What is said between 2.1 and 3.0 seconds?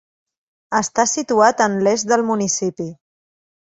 del municipi.